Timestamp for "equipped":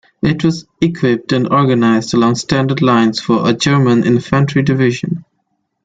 0.81-1.31